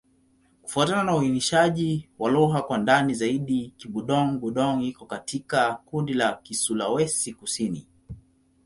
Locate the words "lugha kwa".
2.31-2.77